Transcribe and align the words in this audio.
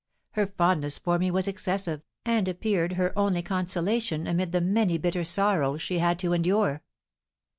Her 0.31 0.47
fondness 0.47 0.97
for 0.97 1.19
me 1.19 1.29
was 1.29 1.47
excessive, 1.47 2.01
and 2.25 2.47
appeared 2.47 2.93
her 2.93 3.13
only 3.15 3.43
consolation 3.43 4.25
amid 4.25 4.51
the 4.51 4.59
many 4.59 4.97
bitter 4.97 5.23
sorrows 5.23 5.83
she 5.83 5.99
had 5.99 6.17
to 6.17 6.33
endure. 6.33 6.81